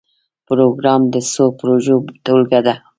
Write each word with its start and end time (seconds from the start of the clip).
پروګرام 0.47 1.01
د 1.13 1.15
څو 1.33 1.43
پروژو 1.59 1.95
ټولګه 2.25 2.59
ده 2.67 2.75